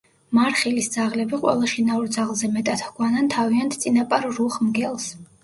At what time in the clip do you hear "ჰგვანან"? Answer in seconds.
2.87-3.31